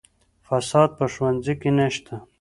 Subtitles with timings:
[0.45, 2.15] فساد په ښوونځي کې نشته.